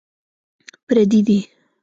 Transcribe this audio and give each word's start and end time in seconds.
پردي 0.87 1.19
دي. 1.27 1.37